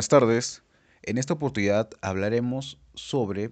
Buenas 0.00 0.08
tardes. 0.08 0.62
En 1.02 1.18
esta 1.18 1.34
oportunidad 1.34 1.90
hablaremos 2.00 2.78
sobre 2.94 3.50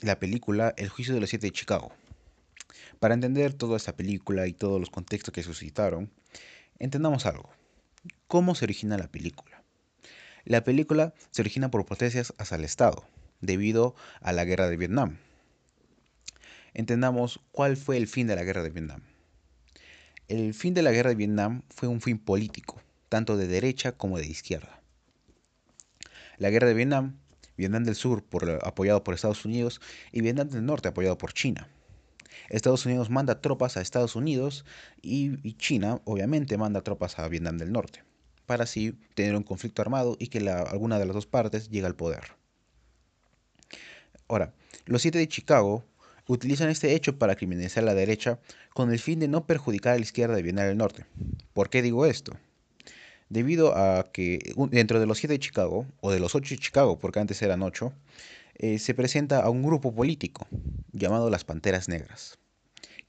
la 0.00 0.18
película 0.18 0.72
El 0.78 0.88
juicio 0.88 1.12
de 1.12 1.20
los 1.20 1.28
siete 1.28 1.48
de 1.48 1.52
Chicago. 1.52 1.92
Para 2.98 3.12
entender 3.12 3.52
toda 3.52 3.76
esta 3.76 3.94
película 3.94 4.46
y 4.46 4.54
todos 4.54 4.80
los 4.80 4.88
contextos 4.88 5.34
que 5.34 5.42
suscitaron, 5.42 6.10
entendamos 6.78 7.26
algo. 7.26 7.50
¿Cómo 8.26 8.54
se 8.54 8.64
origina 8.64 8.96
la 8.96 9.08
película? 9.08 9.62
La 10.46 10.64
película 10.64 11.12
se 11.30 11.42
origina 11.42 11.70
por 11.70 11.84
protestas 11.84 12.32
hacia 12.38 12.56
el 12.56 12.64
Estado, 12.64 13.06
debido 13.42 13.94
a 14.22 14.32
la 14.32 14.46
guerra 14.46 14.70
de 14.70 14.78
Vietnam. 14.78 15.18
Entendamos 16.72 17.38
cuál 17.52 17.76
fue 17.76 17.98
el 17.98 18.08
fin 18.08 18.28
de 18.28 18.36
la 18.36 18.44
guerra 18.44 18.62
de 18.62 18.70
Vietnam. 18.70 19.02
El 20.28 20.54
fin 20.54 20.72
de 20.72 20.80
la 20.80 20.92
guerra 20.92 21.10
de 21.10 21.16
Vietnam 21.16 21.64
fue 21.68 21.86
un 21.86 22.00
fin 22.00 22.18
político, 22.18 22.80
tanto 23.10 23.36
de 23.36 23.46
derecha 23.46 23.92
como 23.92 24.16
de 24.16 24.26
izquierda. 24.26 24.75
La 26.38 26.50
guerra 26.50 26.68
de 26.68 26.74
Vietnam, 26.74 27.18
Vietnam 27.56 27.84
del 27.84 27.94
Sur 27.94 28.24
apoyado 28.62 29.02
por 29.02 29.14
Estados 29.14 29.44
Unidos 29.44 29.80
y 30.12 30.20
Vietnam 30.20 30.48
del 30.48 30.64
Norte 30.64 30.88
apoyado 30.88 31.16
por 31.18 31.32
China. 31.32 31.68
Estados 32.48 32.86
Unidos 32.86 33.10
manda 33.10 33.40
tropas 33.40 33.76
a 33.76 33.80
Estados 33.80 34.14
Unidos 34.16 34.64
y, 35.02 35.54
China 35.54 36.00
obviamente 36.04 36.58
manda 36.58 36.82
tropas 36.82 37.18
a 37.18 37.28
Vietnam 37.28 37.58
del 37.58 37.72
Norte, 37.72 38.04
para 38.46 38.64
así 38.64 38.98
tener 39.14 39.34
un 39.34 39.42
conflicto 39.42 39.82
armado 39.82 40.16
y 40.18 40.28
que 40.28 40.48
alguna 40.48 40.98
de 40.98 41.06
las 41.06 41.14
dos 41.14 41.26
partes 41.26 41.70
llegue 41.70 41.86
al 41.86 41.96
poder. 41.96 42.36
Ahora, 44.28 44.52
los 44.84 45.02
siete 45.02 45.18
de 45.18 45.28
Chicago 45.28 45.84
utilizan 46.28 46.68
este 46.68 46.94
hecho 46.94 47.18
para 47.18 47.36
criminalizar 47.36 47.84
a 47.84 47.86
la 47.86 47.94
derecha 47.94 48.40
con 48.74 48.92
el 48.92 48.98
fin 48.98 49.20
de 49.20 49.28
no 49.28 49.46
perjudicar 49.46 49.94
a 49.94 49.96
la 49.96 50.02
izquierda 50.02 50.34
de 50.34 50.42
Vietnam 50.42 50.66
del 50.66 50.76
Norte. 50.76 51.06
¿Por 51.52 51.70
qué 51.70 51.82
digo 51.82 52.06
esto? 52.06 52.36
Debido 53.28 53.76
a 53.76 54.10
que 54.12 54.54
dentro 54.70 55.00
de 55.00 55.06
los 55.06 55.18
siete 55.18 55.34
de 55.34 55.38
Chicago, 55.38 55.86
o 56.00 56.10
de 56.10 56.20
los 56.20 56.34
ocho 56.34 56.54
de 56.54 56.60
Chicago, 56.60 56.98
porque 56.98 57.20
antes 57.20 57.42
eran 57.42 57.62
ocho, 57.62 57.92
eh, 58.54 58.78
se 58.78 58.94
presenta 58.94 59.42
a 59.42 59.50
un 59.50 59.62
grupo 59.62 59.94
político 59.94 60.46
llamado 60.92 61.28
las 61.30 61.44
Panteras 61.44 61.88
Negras. 61.88 62.38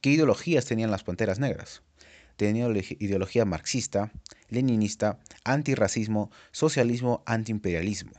¿Qué 0.02 0.12
ideologías 0.12 0.66
tenían 0.66 0.92
las 0.92 1.04
Panteras 1.04 1.40
Negras? 1.40 1.82
Tenían 2.36 2.76
ideología 3.00 3.46
marxista, 3.46 4.12
leninista, 4.50 5.20
antirracismo, 5.44 6.30
socialismo, 6.52 7.24
antiimperialismo. 7.26 8.12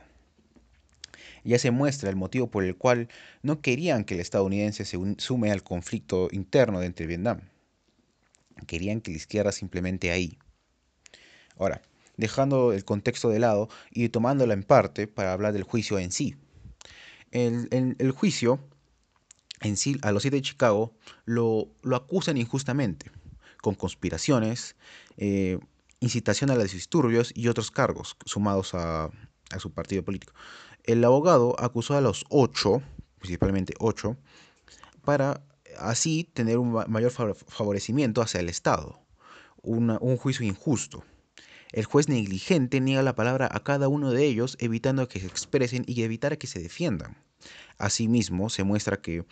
Ya 1.43 1.57
se 1.57 1.71
muestra 1.71 2.09
el 2.09 2.15
motivo 2.15 2.51
por 2.51 2.63
el 2.63 2.75
cual 2.75 3.07
no 3.43 3.61
querían 3.61 4.03
que 4.03 4.15
el 4.15 4.19
estadounidense 4.19 4.83
se 4.83 4.97
sume 5.17 5.51
al 5.51 5.63
conflicto 5.63 6.27
interno 6.31 6.81
dentro 6.81 7.03
de 7.03 7.07
Vietnam. 7.07 7.41
Querían 8.67 8.99
que 8.99 9.11
la 9.11 9.17
izquierda 9.17 9.51
simplemente 9.53 10.11
ahí. 10.11 10.37
Ahora, 11.57 11.81
dejando 12.19 12.73
el 12.73 12.83
contexto 12.83 13.29
de 13.29 13.39
lado 13.39 13.69
y 13.91 14.09
tomándola 14.09 14.53
en 14.53 14.63
parte 14.63 15.07
para 15.07 15.33
hablar 15.33 15.53
del 15.53 15.63
juicio 15.63 15.97
en 15.97 16.11
sí. 16.11 16.35
El, 17.31 18.11
juicio 18.11 18.59
en 19.61 19.77
sí, 19.77 19.97
a 20.01 20.11
los 20.11 20.23
siete 20.23 20.37
de 20.37 20.41
Chicago, 20.41 20.93
lo, 21.25 21.69
acusan 21.93 22.37
injustamente, 22.37 23.11
con 23.61 23.75
conspiraciones, 23.75 24.75
eh, 25.17 25.59
incitación 25.99 26.49
a 26.49 26.55
los 26.55 26.71
disturbios 26.71 27.31
y 27.35 27.47
otros 27.47 27.71
cargos 27.71 28.17
sumados 28.25 28.73
a, 28.73 29.09
su 29.57 29.71
partido 29.71 30.03
político. 30.03 30.33
El 30.83 31.03
abogado 31.03 31.55
acusó 31.59 31.95
a 31.95 32.01
los 32.01 32.25
ocho, 32.29 32.81
principalmente 33.19 33.73
ocho, 33.79 34.17
para 35.03 35.41
así 35.79 36.29
tener 36.33 36.57
un 36.57 36.71
mayor 36.87 37.11
favorecimiento 37.11 38.21
hacia 38.21 38.41
el 38.41 38.49
Estado, 38.49 38.99
un 39.61 40.17
juicio 40.17 40.45
injusto. 40.45 41.03
El 41.71 41.85
juez 41.85 42.09
negligente 42.09 42.81
niega 42.81 43.03
la 43.03 43.15
palabra 43.15 43.47
a 43.51 43.63
cada 43.63 43.87
uno 43.87 44.11
de 44.11 44.25
ellos, 44.25 44.57
evitando 44.59 45.07
que 45.07 45.19
se 45.19 45.27
expresen 45.27 45.83
y 45.85 46.01
evitar 46.01 46.39
que 46.39 46.47
se 46.47 46.59
defiendan. 46.59 47.17
Asimismo, 47.77 48.49
se 48.49 48.63
muestra 48.63 49.01
que 49.01 49.25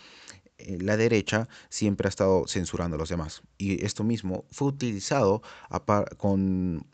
eh, 0.60 0.78
la 0.80 0.98
derecha 0.98 1.50
siempre 1.70 2.08
ha 2.08 2.10
estado 2.10 2.48
censurando 2.48 2.96
a 2.96 3.00
los 3.00 3.10
demás. 3.10 3.42
Y 3.58 3.84
esto 3.84 4.04
mismo 4.04 4.46
fue 4.52 4.68
utilizado 4.68 5.42
con, 6.18 6.86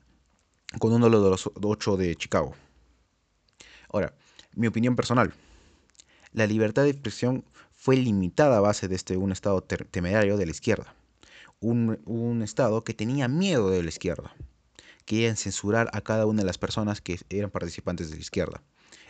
uno 0.79 1.09
de 1.09 1.29
los 1.29 1.51
ocho 1.61 1.97
de 1.97 2.15
Chicago. 2.15 2.55
Ahora, 3.89 4.15
mi 4.55 4.67
opinión 4.67 4.95
personal. 4.95 5.33
La 6.31 6.47
libertad 6.47 6.83
de 6.83 6.89
expresión 6.89 7.43
fue 7.73 7.97
limitada 7.97 8.57
a 8.57 8.61
base 8.61 8.87
de 8.87 8.95
este, 8.95 9.17
un 9.17 9.33
Estado 9.33 9.61
temerario 9.61 10.37
de 10.37 10.45
la 10.45 10.51
izquierda. 10.51 10.95
Un, 11.59 12.01
un 12.05 12.41
Estado 12.41 12.83
que 12.83 12.93
tenía 12.93 13.27
miedo 13.27 13.69
de 13.69 13.83
la 13.83 13.89
izquierda 13.89 14.33
querían 15.05 15.37
censurar 15.37 15.89
a 15.93 16.01
cada 16.01 16.25
una 16.25 16.41
de 16.41 16.45
las 16.45 16.57
personas 16.57 17.01
que 17.01 17.19
eran 17.29 17.51
participantes 17.51 18.09
de 18.09 18.15
la 18.15 18.21
izquierda. 18.21 18.61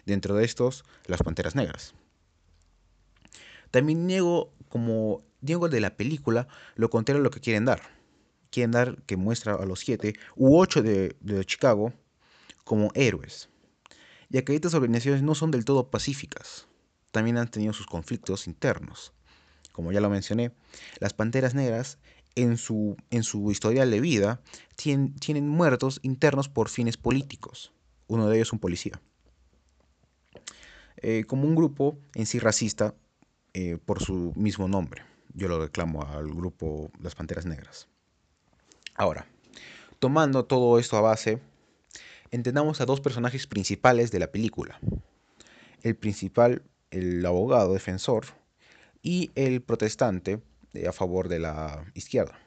Dentro 0.06 0.36
de 0.36 0.46
estos, 0.46 0.84
las 1.08 1.22
Panteras 1.22 1.56
Negras. 1.56 1.94
También 3.72 4.06
niego, 4.06 4.54
como 4.70 5.24
niego 5.42 5.70
de 5.70 5.80
la 5.80 5.96
película, 5.96 6.48
lo 6.76 6.90
contrario 6.90 7.22
a 7.22 7.24
lo 7.24 7.32
que 7.32 7.40
quieren 7.40 7.66
dar. 7.66 7.82
Quieren 8.50 8.72
dar 8.72 9.02
que 9.04 9.18
muestra 9.18 9.56
a 9.56 9.66
los 9.66 9.80
siete 9.80 10.14
u 10.36 10.58
ocho 10.58 10.84
de, 10.84 11.16
de 11.22 11.44
Chicago 11.46 11.94
como 12.64 12.92
héroes. 12.94 13.50
Ya 14.30 14.44
que 14.44 14.56
estas 14.56 14.74
organizaciones 14.74 15.24
no 15.24 15.36
son 15.36 15.52
del 15.52 15.66
todo 15.66 15.90
pacíficas. 15.90 16.68
También 17.12 17.38
han 17.38 17.50
tenido 17.50 17.74
sus 17.74 17.86
conflictos 17.86 18.48
internos. 18.48 19.14
Como 19.72 19.92
ya 19.92 20.02
lo 20.02 20.10
mencioné, 20.10 20.52
las 21.00 21.14
Panteras 21.14 21.56
Negras 21.56 21.98
en 22.36 22.58
su, 22.58 22.96
en 23.10 23.24
su 23.24 23.52
historial 23.52 23.92
de 23.92 24.02
vida 24.02 24.42
tienen, 24.76 25.48
muertos 25.48 26.00
internos 26.04 26.50
por 26.50 26.70
fines 26.70 26.98
políticos. 26.98 27.74
Uno 28.08 28.28
de 28.28 28.38
ellos 28.38 28.54
un 28.54 28.60
policía. 28.60 29.02
Eh, 30.98 31.26
como 31.26 31.48
un 31.48 31.56
grupo 31.56 31.98
en 32.16 32.26
sí 32.26 32.40
racista 32.40 32.96
eh, 33.54 33.78
por 33.84 34.02
su 34.02 34.34
mismo 34.36 34.68
nombre. 34.68 35.04
Yo 35.34 35.48
lo 35.48 35.60
reclamo 35.60 36.04
al 36.04 36.28
grupo 36.34 36.92
Las 37.02 37.16
Panteras 37.16 37.46
Negras. 37.46 37.88
Ahora, 38.96 39.26
tomando 40.00 40.46
todo 40.46 40.78
esto 40.80 40.98
a 40.98 41.02
base, 41.02 41.40
entendamos 42.32 42.82
a 42.82 42.86
dos 42.86 43.02
personajes 43.02 43.48
principales 43.48 44.12
de 44.12 44.20
la 44.20 44.32
película. 44.32 44.80
El 45.82 45.96
principal, 45.96 46.62
el 46.92 47.26
abogado 47.26 47.74
defensor, 47.74 48.26
y 49.04 49.32
el 49.36 49.62
protestante, 49.62 50.42
a 50.88 50.92
favor 50.92 51.28
de 51.30 51.40
la 51.40 51.86
izquierda. 51.94 52.38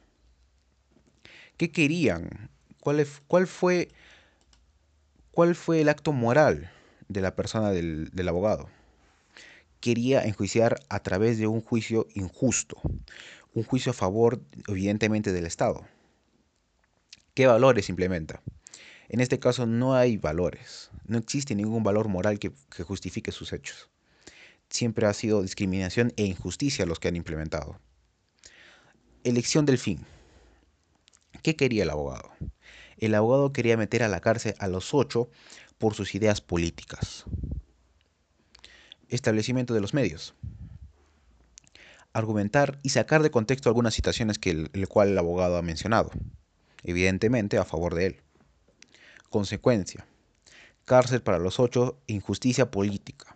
¿Qué 1.56 1.70
querían? 1.70 2.50
¿Cuál, 2.80 3.06
cuál, 3.26 3.46
fue, 3.46 3.88
¿Cuál 5.30 5.54
fue 5.54 5.80
el 5.80 5.88
acto 5.88 6.12
moral 6.12 6.70
de 7.08 7.20
la 7.20 7.34
persona 7.34 7.70
del, 7.70 8.10
del 8.12 8.28
abogado? 8.28 8.68
Quería 9.80 10.22
enjuiciar 10.22 10.80
a 10.88 11.00
través 11.00 11.38
de 11.38 11.46
un 11.46 11.60
juicio 11.60 12.06
injusto, 12.14 12.80
un 13.54 13.62
juicio 13.64 13.90
a 13.90 13.94
favor, 13.94 14.40
evidentemente, 14.68 15.32
del 15.32 15.46
Estado. 15.46 15.86
¿Qué 17.34 17.46
valores 17.46 17.88
implementa? 17.88 18.42
En 19.08 19.20
este 19.20 19.38
caso 19.38 19.66
no 19.66 19.94
hay 19.94 20.16
valores, 20.16 20.90
no 21.06 21.18
existe 21.18 21.54
ningún 21.54 21.82
valor 21.82 22.08
moral 22.08 22.38
que, 22.38 22.52
que, 22.74 22.82
justifique 22.82 23.30
sus 23.30 23.52
hechos. 23.52 23.88
Siempre 24.68 25.06
ha 25.06 25.12
sido 25.12 25.42
discriminación 25.42 26.12
e 26.16 26.24
injusticia 26.24 26.86
los 26.86 26.98
que 26.98 27.08
han 27.08 27.16
implementado. 27.16 27.78
Elección 29.26 29.66
del 29.66 29.78
fin. 29.78 30.06
¿Qué 31.42 31.56
quería 31.56 31.82
el 31.82 31.90
abogado? 31.90 32.30
El 32.96 33.12
abogado 33.12 33.52
quería 33.52 33.76
meter 33.76 34.04
a 34.04 34.08
la 34.08 34.20
cárcel 34.20 34.54
a 34.60 34.68
los 34.68 34.94
ocho 34.94 35.28
por 35.78 35.94
sus 35.94 36.14
ideas 36.14 36.40
políticas. 36.40 37.24
Establecimiento 39.08 39.74
de 39.74 39.80
los 39.80 39.94
medios. 39.94 40.36
Argumentar 42.12 42.78
y 42.84 42.90
sacar 42.90 43.24
de 43.24 43.32
contexto 43.32 43.68
algunas 43.68 43.94
citaciones 43.94 44.38
que 44.38 44.50
el, 44.72 44.88
cual 44.88 45.08
el 45.08 45.18
abogado 45.18 45.56
ha 45.56 45.62
mencionado, 45.62 46.12
evidentemente 46.84 47.58
a 47.58 47.64
favor 47.64 47.96
de 47.96 48.06
él. 48.06 48.20
Consecuencia. 49.28 50.06
Cárcel 50.84 51.20
para 51.20 51.40
los 51.40 51.58
ocho, 51.58 51.98
injusticia 52.06 52.70
política. 52.70 53.34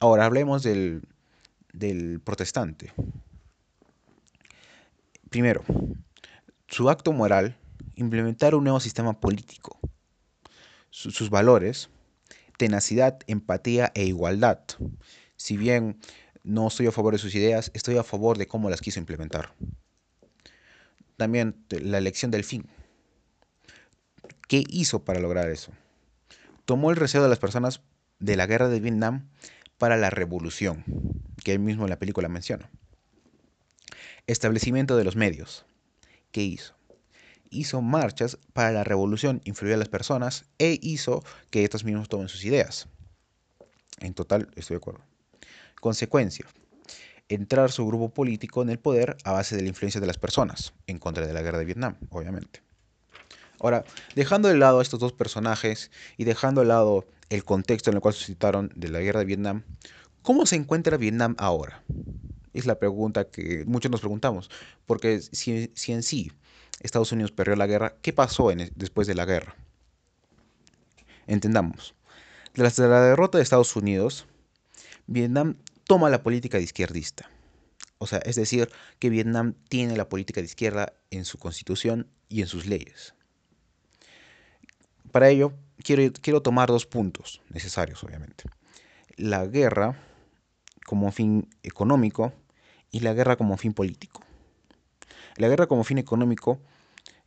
Ahora 0.00 0.24
hablemos 0.24 0.64
del, 0.64 1.02
del 1.72 2.18
protestante. 2.18 2.92
Primero, 5.30 5.62
su 6.66 6.90
acto 6.90 7.12
moral, 7.12 7.56
implementar 7.94 8.56
un 8.56 8.64
nuevo 8.64 8.80
sistema 8.80 9.20
político. 9.20 9.78
sus 10.90 11.30
valores, 11.30 11.88
tenacidad, 12.58 13.20
empatía 13.28 13.92
e 13.94 14.04
igualdad. 14.04 14.58
Si 15.36 15.56
bien 15.56 16.00
no 16.42 16.66
estoy 16.66 16.88
a 16.88 16.92
favor 16.92 17.12
de 17.12 17.20
sus 17.20 17.36
ideas, 17.36 17.70
estoy 17.74 17.96
a 17.96 18.02
favor 18.02 18.38
de 18.38 18.48
cómo 18.48 18.70
las 18.70 18.80
quiso 18.80 18.98
implementar. 18.98 19.54
También 21.16 21.64
la 21.70 21.98
elección 21.98 22.32
del 22.32 22.42
fin. 22.42 22.68
¿Qué 24.48 24.64
hizo 24.68 25.04
para 25.04 25.20
lograr 25.20 25.48
eso? 25.48 25.70
Tomó 26.64 26.90
el 26.90 26.98
deseo 26.98 27.22
de 27.22 27.28
las 27.28 27.38
personas 27.38 27.82
de 28.18 28.34
la 28.34 28.46
guerra 28.46 28.68
de 28.68 28.80
Vietnam 28.80 29.28
para 29.78 29.96
la 29.96 30.10
revolución, 30.10 30.84
que 31.44 31.52
él 31.52 31.60
mismo 31.60 31.84
en 31.84 31.90
la 31.90 32.00
película 32.00 32.28
menciona. 32.28 32.68
Establecimiento 34.26 34.96
de 34.96 35.04
los 35.04 35.16
medios. 35.16 35.64
¿Qué 36.32 36.42
hizo? 36.42 36.74
hizo 37.50 37.82
marchas 37.82 38.38
para 38.52 38.72
la 38.72 38.84
revolución, 38.84 39.42
influyó 39.44 39.74
a 39.74 39.78
las 39.78 39.88
personas 39.88 40.44
e 40.58 40.78
hizo 40.80 41.22
que 41.50 41.64
estos 41.64 41.84
mismos 41.84 42.08
tomen 42.08 42.28
sus 42.28 42.44
ideas. 42.44 42.86
En 43.98 44.14
total, 44.14 44.48
estoy 44.56 44.74
de 44.74 44.78
acuerdo. 44.78 45.00
Consecuencia, 45.80 46.46
entrar 47.28 47.70
su 47.70 47.86
grupo 47.86 48.08
político 48.10 48.62
en 48.62 48.70
el 48.70 48.78
poder 48.78 49.16
a 49.24 49.32
base 49.32 49.56
de 49.56 49.62
la 49.62 49.68
influencia 49.68 50.00
de 50.00 50.06
las 50.06 50.18
personas, 50.18 50.72
en 50.86 50.98
contra 50.98 51.26
de 51.26 51.34
la 51.34 51.42
guerra 51.42 51.58
de 51.58 51.64
Vietnam, 51.64 51.96
obviamente. 52.10 52.62
Ahora, 53.60 53.84
dejando 54.14 54.48
de 54.48 54.56
lado 54.56 54.78
a 54.78 54.82
estos 54.82 55.00
dos 55.00 55.12
personajes 55.12 55.90
y 56.16 56.24
dejando 56.24 56.62
de 56.62 56.68
lado 56.68 57.04
el 57.28 57.44
contexto 57.44 57.90
en 57.90 57.96
el 57.96 58.00
cual 58.00 58.14
suscitaron 58.14 58.72
de 58.74 58.88
la 58.88 59.00
guerra 59.00 59.20
de 59.20 59.26
Vietnam, 59.26 59.64
¿cómo 60.22 60.46
se 60.46 60.56
encuentra 60.56 60.96
Vietnam 60.96 61.34
ahora? 61.38 61.82
Es 62.52 62.66
la 62.66 62.78
pregunta 62.78 63.28
que 63.28 63.64
muchos 63.66 63.90
nos 63.90 64.00
preguntamos, 64.00 64.50
porque 64.86 65.20
si, 65.20 65.70
en 65.88 66.02
sí 66.02 66.32
Estados 66.80 67.12
Unidos 67.12 67.32
perdió 67.32 67.56
la 67.56 67.66
guerra, 67.66 67.94
¿qué 68.02 68.12
pasó 68.12 68.50
después 68.74 69.06
de 69.06 69.14
la 69.14 69.24
guerra? 69.24 69.54
Entendamos, 71.26 71.94
tras 72.52 72.78
la 72.78 73.02
derrota 73.02 73.38
de 73.38 73.44
Estados 73.44 73.76
Unidos, 73.76 74.26
Vietnam 75.06 75.56
toma 75.84 76.10
la 76.10 76.22
política 76.22 76.58
de 76.58 76.64
izquierdista. 76.64 77.30
O 77.98 78.06
sea, 78.06 78.18
es 78.20 78.36
decir, 78.36 78.70
que 78.98 79.10
Vietnam 79.10 79.54
tiene 79.68 79.96
la 79.96 80.08
política 80.08 80.40
de 80.40 80.46
izquierda 80.46 80.94
en 81.10 81.24
su 81.24 81.38
constitución 81.38 82.08
y 82.28 82.40
en 82.40 82.46
sus 82.46 82.66
leyes. 82.66 83.14
Para 85.12 85.28
ello, 85.28 85.52
quiero, 85.82 86.12
quiero 86.20 86.40
tomar 86.42 86.68
dos 86.68 86.86
puntos 86.86 87.42
necesarios, 87.50 88.02
obviamente. 88.02 88.44
La 89.16 89.46
guerra 89.46 90.00
como 90.90 91.12
fin 91.12 91.48
económico 91.62 92.32
y 92.90 92.98
la 92.98 93.14
guerra 93.14 93.36
como 93.36 93.56
fin 93.56 93.74
político. 93.74 94.22
La 95.36 95.46
guerra 95.46 95.68
como 95.68 95.84
fin 95.84 95.98
económico 95.98 96.58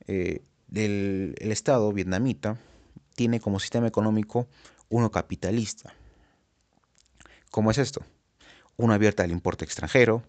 eh, 0.06 0.42
del 0.68 1.34
el 1.40 1.52
Estado 1.54 1.94
vietnamita 1.94 2.58
tiene 3.16 3.40
como 3.40 3.62
sistema 3.62 3.88
económico 3.88 4.48
uno 4.90 5.12
capitalista. 5.12 5.94
¿Cómo 7.52 7.72
es 7.72 7.78
esto? 7.78 8.04
Uno 8.76 8.94
abierta 8.94 9.24
al 9.24 9.32
importe 9.32 9.64
extranjero, 9.64 10.24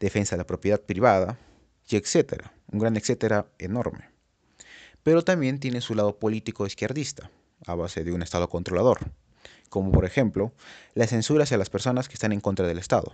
defensa 0.00 0.36
de 0.36 0.38
la 0.38 0.46
propiedad 0.46 0.80
privada, 0.80 1.38
y 1.90 1.96
etcétera. 1.96 2.54
Un 2.72 2.78
gran 2.78 2.96
etcétera 2.96 3.50
enorme 3.58 4.18
pero 5.08 5.24
también 5.24 5.58
tiene 5.58 5.80
su 5.80 5.94
lado 5.94 6.18
político 6.18 6.66
izquierdista, 6.66 7.30
a 7.66 7.74
base 7.74 8.04
de 8.04 8.12
un 8.12 8.20
Estado 8.20 8.50
controlador, 8.50 9.10
como 9.68 9.92
por 9.92 10.04
ejemplo 10.04 10.52
la 10.94 11.06
censura 11.06 11.44
hacia 11.44 11.58
las 11.58 11.70
personas 11.70 12.08
que 12.08 12.14
están 12.14 12.32
en 12.32 12.40
contra 12.40 12.66
del 12.66 12.78
Estado, 12.78 13.12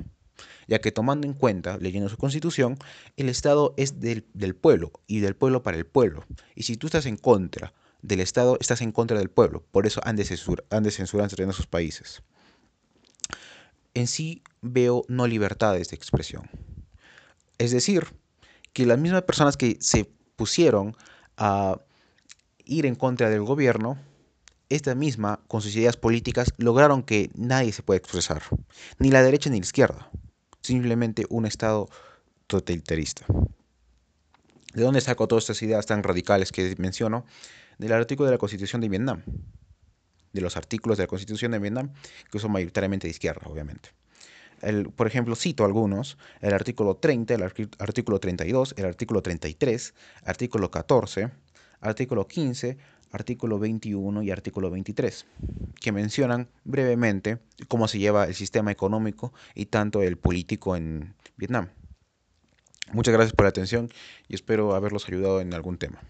ya 0.67 0.81
que 0.81 0.93
tomando 0.93 1.27
en 1.27 1.35
cuenta, 1.35 1.79
leyendo 1.79 2.09
su 2.09 2.17
constitución, 2.17 2.77
el 3.17 3.29
Estado 3.29 3.75
es 3.77 4.01
del, 4.01 4.25
pueblo 4.55 4.93
y 5.07 5.21
del 5.21 5.37
pueblo 5.37 5.63
para 5.63 5.77
el 5.77 5.87
pueblo, 5.87 6.25
y 6.55 6.65
si 6.65 6.77
tú 6.77 6.87
estás 6.87 7.07
en 7.07 7.17
contra 7.17 7.73
del 8.03 8.21
Estado, 8.21 8.59
estás 8.61 8.81
en 8.83 8.93
contra 8.93 9.19
del 9.19 9.31
pueblo, 9.31 9.65
por 9.71 9.87
eso 9.87 10.01
han 10.05 10.17
de, 10.17 10.25
censura, 10.25 10.65
han 10.71 10.83
de 10.83 10.93
en 10.99 11.51
esos 11.51 11.67
países. 11.67 12.23
En 13.95 14.07
sí 14.07 14.43
veo 14.61 15.05
no 15.09 15.27
libertades 15.27 15.91
de 15.91 15.97
expresión. 15.97 16.51
Es 17.59 17.71
decir, 17.71 18.07
que 18.73 18.87
las 18.87 18.99
mismas 18.99 19.23
personas 19.23 19.57
que 19.57 19.79
se 19.81 20.11
pusieron 20.37 20.97
a 21.37 21.79
ir 22.65 22.87
en 22.87 22.95
contra 22.95 23.31
del 23.31 23.43
gobierno, 23.43 23.99
esta 24.75 24.95
misma, 24.95 25.41
con 25.47 25.61
sus 25.61 25.75
ideas 25.77 25.97
políticas, 25.97 26.53
lograron 26.59 27.03
que 27.03 27.31
nadie 27.35 27.73
se 27.73 27.83
pueda 27.83 27.99
expresar, 27.99 28.43
ni 28.99 29.11
la 29.11 29.23
derecha 29.23 29.51
ni 29.51 29.59
la 29.61 29.65
izquierda, 29.65 30.11
simplemente 30.63 31.27
un 31.29 31.47
Estado 31.47 31.89
totalitarista. 32.47 33.25
¿De 34.73 34.83
dónde 34.83 35.01
saco 35.01 35.29
todas 35.29 35.45
estas 35.45 35.63
ideas 35.63 35.87
tan 35.87 36.03
radicales 36.03 36.51
que 36.51 36.75
menciono? 36.79 37.25
Del 37.79 37.93
artículo 37.93 38.27
de 38.27 38.33
la 38.33 38.39
Constitución 38.39 38.81
de 38.81 38.89
Vietnam, 38.89 39.23
de 40.33 40.41
los 40.41 40.57
artículos 40.57 40.99
de 40.99 41.05
la 41.05 41.09
Constitución 41.09 41.53
de 41.53 41.61
Vietnam, 41.61 41.93
que 42.31 42.41
son 42.41 42.51
mayoritariamente 42.51 43.07
de 43.07 43.13
izquierda, 43.13 43.43
obviamente. 43.47 43.91
Por 44.97 45.07
ejemplo, 45.07 45.37
cito 45.37 45.65
algunos, 45.65 46.17
el 46.41 46.55
artículo 46.55 46.97
30, 46.97 47.35
el 47.35 47.43
artículo 47.43 48.19
32, 48.19 48.75
el 48.77 48.87
artículo 48.87 49.23
33, 49.23 49.95
artículo 50.25 50.71
14, 50.71 51.31
artículo 51.81 52.27
15, 52.27 52.79
artículo 53.15 53.61
21 53.61 54.23
y 54.25 54.31
artículo 54.33 54.71
23, 54.71 55.27
que 55.81 55.93
mencionan 55.93 56.49
brevemente 56.65 57.39
cómo 57.69 57.87
se 57.87 57.99
lleva 57.99 58.25
el 58.25 58.35
sistema 58.35 58.73
económico 58.73 59.33
y 59.55 59.67
tanto 59.67 60.03
el 60.03 60.17
político 60.17 60.75
en 60.75 61.15
Vietnam. 61.37 61.69
Muchas 62.93 63.15
gracias 63.15 63.33
por 63.35 63.45
la 63.45 63.51
atención 63.51 63.89
y 64.29 64.35
espero 64.35 64.75
haberlos 64.75 65.07
ayudado 65.09 65.41
en 65.41 65.55
algún 65.55 65.79
tema. 65.79 66.01